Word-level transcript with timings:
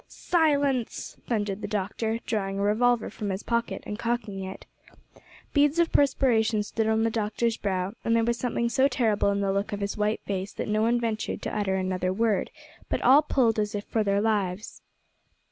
"Silence!" 0.07 1.15
thundered 1.27 1.61
the 1.61 1.67
doctor, 1.67 2.17
drawing 2.25 2.57
a 2.57 2.61
revolver 2.63 3.11
from 3.11 3.29
his 3.29 3.43
pocket 3.43 3.83
and 3.85 3.99
cocking 3.99 4.43
it. 4.43 4.65
Beads 5.53 5.77
of 5.77 5.91
perspiration 5.91 6.63
stood 6.63 6.87
on 6.87 7.03
the 7.03 7.11
doctor's 7.11 7.55
brow, 7.55 7.93
and 8.03 8.15
there 8.15 8.23
was 8.25 8.39
something 8.39 8.67
so 8.67 8.87
terrible 8.87 9.29
in 9.29 9.41
the 9.41 9.53
look 9.53 9.71
of 9.73 9.79
his 9.79 9.97
white 9.97 10.21
face 10.25 10.53
that 10.53 10.67
no 10.67 10.81
one 10.81 10.99
ventured 10.99 11.43
to 11.43 11.55
utter 11.55 11.75
another 11.75 12.11
word, 12.11 12.49
but 12.89 12.99
all 13.03 13.21
pulled 13.21 13.59
as 13.59 13.75
if 13.75 13.83
for 13.83 14.03
their 14.03 14.21
lives. 14.21 14.81